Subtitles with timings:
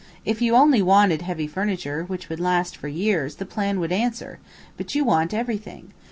[0.25, 4.39] If you only wanted heavy furniture, which would last for years, the plan would answer,
[4.75, 5.93] but you want everything.